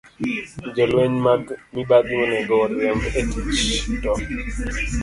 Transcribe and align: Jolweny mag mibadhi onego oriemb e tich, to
Jolweny 0.75 1.15
mag 1.27 1.43
mibadhi 1.73 2.13
onego 2.23 2.53
oriemb 2.63 3.03
e 3.19 3.21
tich, 3.31 3.79
to 4.03 4.13